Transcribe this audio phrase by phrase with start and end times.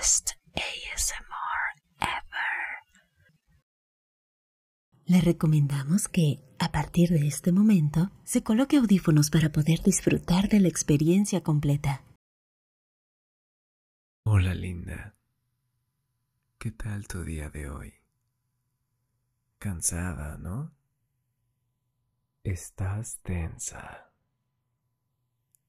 [0.00, 1.62] best ASMR
[2.00, 2.80] ever.
[5.04, 10.60] Le recomendamos que, a partir de este momento, se coloque audífonos para poder disfrutar de
[10.60, 12.02] la experiencia completa.
[14.24, 15.16] Hola linda.
[16.58, 17.94] ¿Qué tal tu día de hoy?
[19.58, 20.72] Cansada, ¿no?
[22.42, 24.12] Estás tensa.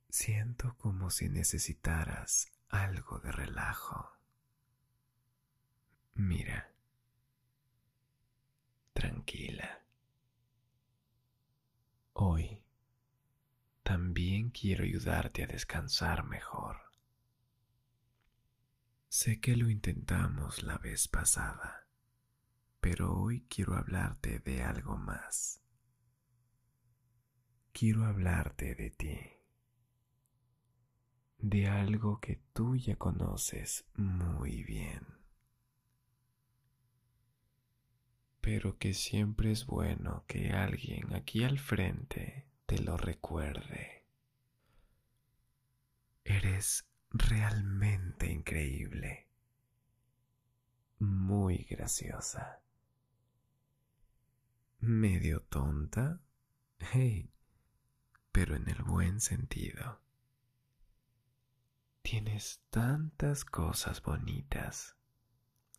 [0.10, 3.81] Siento como si necesitaras algo de relajo.
[6.22, 6.72] Mira.
[8.94, 9.84] Tranquila.
[12.14, 12.64] Hoy
[13.82, 16.78] también quiero ayudarte a descansar mejor.
[19.10, 21.88] Sé que lo intentamos la vez pasada,
[22.80, 25.60] pero hoy quiero hablarte de algo más.
[27.72, 29.20] Quiero hablarte de ti,
[31.40, 35.11] de algo que tú ya conoces muy bien,
[38.54, 44.04] pero que siempre es bueno que alguien aquí al frente te lo recuerde.
[46.26, 49.30] Eres realmente increíble,
[51.00, 52.62] muy graciosa,
[54.82, 56.20] medio tonta,
[56.92, 57.32] hey,
[58.34, 60.02] pero en el buen sentido.
[62.02, 64.98] Tienes tantas cosas bonitas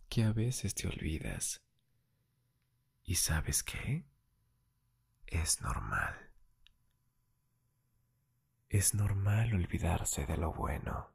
[0.09, 1.63] que a veces te olvidas.
[3.05, 4.07] ¿Y sabes qué?
[5.27, 6.31] Es normal.
[8.69, 11.11] Es normal olvidarse de lo bueno.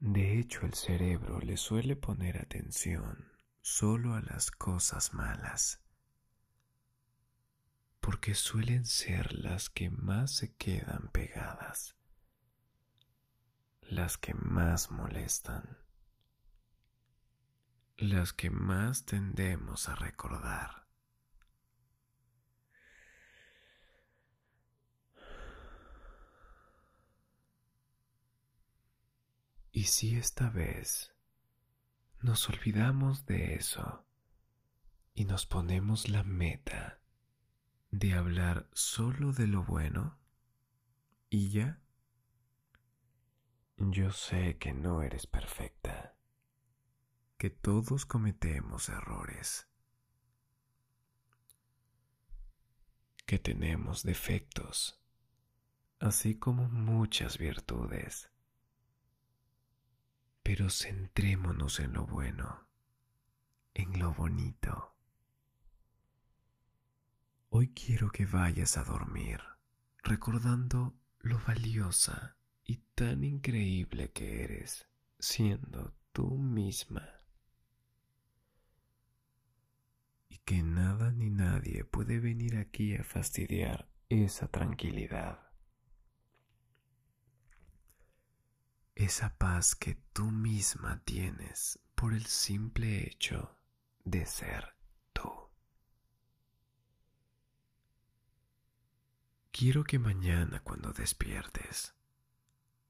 [0.00, 5.80] De hecho, el cerebro le suele poner atención solo a las cosas malas,
[8.00, 11.96] porque suelen ser las que más se quedan pegadas,
[13.80, 15.78] las que más molestan,
[17.98, 20.86] las que más tendemos a recordar.
[29.72, 31.12] ¿Y si esta vez
[32.20, 34.06] nos olvidamos de eso
[35.14, 37.00] y nos ponemos la meta
[37.90, 40.20] de hablar solo de lo bueno
[41.30, 41.80] y ya?
[43.76, 46.17] Yo sé que no eres perfecta,
[47.38, 49.66] que todos cometemos errores,
[53.24, 55.00] que tenemos defectos,
[55.98, 58.30] así como muchas virtudes
[60.48, 62.70] pero centrémonos en lo bueno,
[63.74, 64.96] en lo bonito.
[67.50, 69.42] Hoy quiero que vayas a dormir
[70.02, 74.88] recordando lo valiosa y tan increíble que eres
[75.18, 77.06] siendo tú misma.
[80.30, 85.46] Y que nada ni nadie puede venir aquí a fastidiar esa tranquilidad.
[88.94, 93.58] esa paz que tú misma tienes por el simple hecho
[94.04, 94.74] de ser
[95.12, 95.30] tú.
[99.50, 101.94] Quiero que mañana cuando despiertes,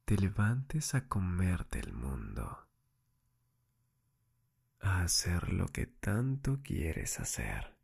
[0.05, 2.68] te levantes a comerte el mundo,
[5.09, 7.75] hacer lo que tanto quieres hacer,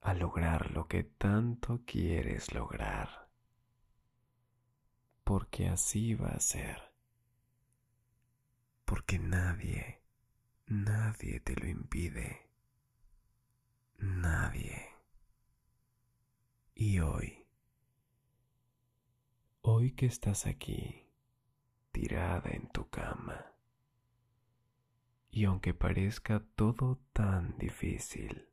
[0.00, 3.24] a lograr lo que tanto quieres lograr
[5.24, 6.92] porque así va a ser.
[8.84, 10.02] Porque nadie,
[10.66, 12.50] nadie te lo impide.
[13.96, 14.90] Nadie.
[16.74, 17.46] Y hoy,
[19.62, 21.08] hoy que estás aquí,
[21.92, 23.53] tirada en tu cama,
[25.34, 28.48] y aunque parezca todo tan difícil,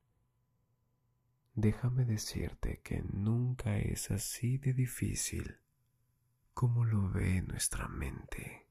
[1.53, 5.59] déjame decirte que nunca es así de difícil
[6.55, 8.65] como lo ve nuestra mente.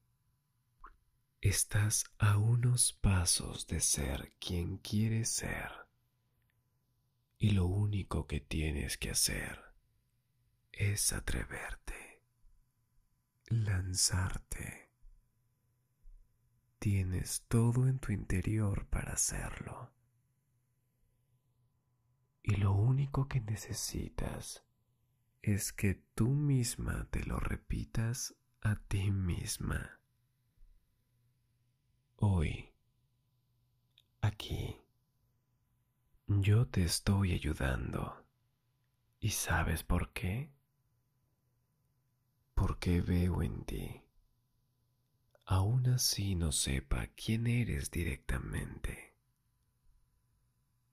[1.39, 5.71] Estás a unos pasos de ser quien quieres ser
[7.37, 9.57] y lo único que tienes que hacer
[10.73, 12.21] es atreverte,
[13.45, 14.90] lanzarte.
[16.81, 19.93] Tienes todo en tu interior para hacerlo.
[22.41, 24.65] Y lo único que necesitas
[25.43, 29.99] es que tú misma te lo repitas a ti misma.
[32.15, 32.73] Hoy,
[34.21, 34.81] aquí,
[36.25, 38.25] yo te estoy ayudando.
[39.19, 40.51] ¿Y sabes por qué?
[42.55, 44.01] Porque veo en ti
[45.51, 49.17] aún así no sepa quién eres directamente.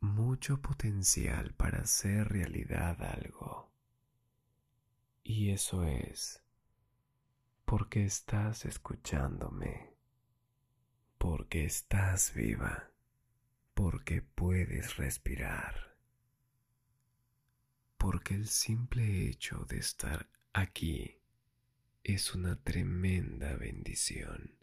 [0.00, 3.70] Mucho potencial para hacer realidad algo.
[5.22, 6.42] Y eso es
[7.66, 9.94] porque estás escuchándome,
[11.18, 12.90] porque estás viva,
[13.74, 15.96] porque puedes respirar,
[17.96, 21.17] porque el simple hecho de estar aquí
[22.04, 24.56] es una tremenda bendición.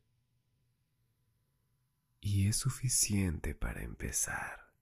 [2.19, 4.73] Y es suficiente para empezar.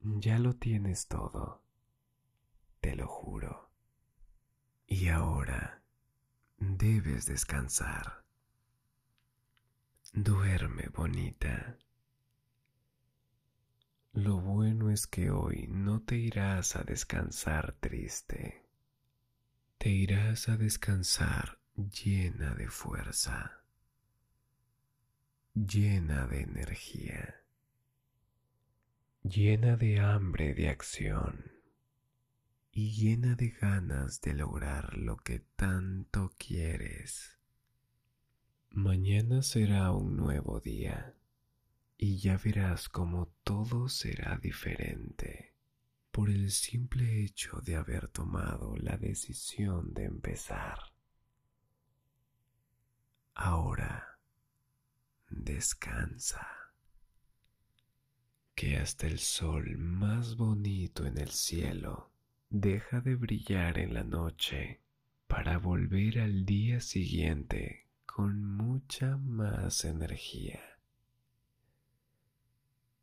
[0.00, 1.64] Ya lo tienes todo,
[2.80, 3.70] te lo juro.
[4.86, 5.82] Y ahora
[6.58, 8.24] debes descansar.
[10.12, 11.76] Duerme, bonita.
[14.12, 18.65] Lo bueno es que hoy no te irás a descansar triste
[19.78, 23.62] te irás a descansar llena de fuerza,
[25.54, 27.42] llena de energía,
[29.22, 31.52] llena de hambre de acción
[32.72, 37.38] y llena de ganas de lograr lo que tanto quieres.
[38.70, 41.14] Mañana será un nuevo día
[41.98, 45.55] y ya verás cómo todo será diferente
[46.16, 50.78] por el simple hecho de haber tomado la decisión de empezar.
[53.34, 54.18] Ahora
[55.28, 56.48] descansa,
[58.54, 62.10] que hasta el sol más bonito en el cielo
[62.48, 64.80] deja de brillar en la noche
[65.26, 70.62] para volver al día siguiente con mucha más energía.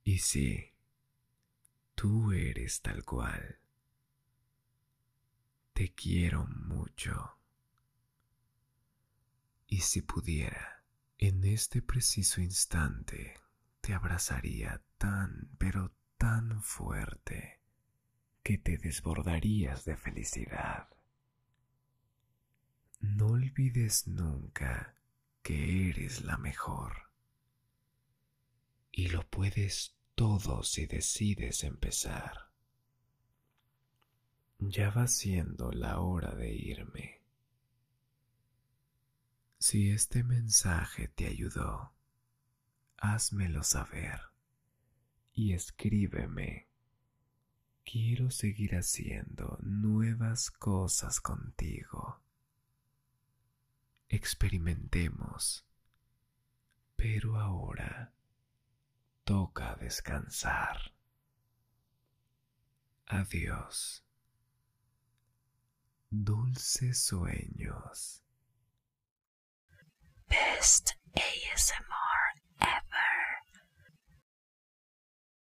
[0.04, 0.73] Y sí,
[2.04, 3.60] Tú eres tal cual.
[5.72, 7.40] Te quiero mucho.
[9.68, 10.84] Y si pudiera,
[11.18, 13.40] en este preciso instante,
[13.80, 17.62] te abrazaría tan, pero tan fuerte,
[18.44, 20.90] que te desbordarías de felicidad.
[23.00, 24.94] No olvides nunca
[25.42, 27.14] que eres la mejor.
[28.92, 32.50] Y lo puedes todo si decides empezar.
[34.60, 37.22] Ya va siendo la hora de irme.
[39.60, 41.94] Si este mensaje te ayudó,
[42.98, 44.20] házmelo saber
[45.34, 46.68] y escríbeme.
[47.84, 52.22] Quiero seguir haciendo nuevas cosas contigo.
[54.08, 55.66] Experimentemos.
[56.96, 58.14] Pero ahora
[59.24, 60.94] toca descansar.
[63.08, 64.04] Adiós.
[66.10, 68.24] Dulces sueños.
[70.28, 71.04] Best.